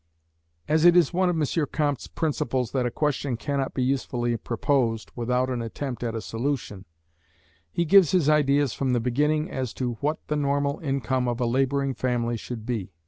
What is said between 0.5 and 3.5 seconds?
As it is one of M. Comte's principles that a question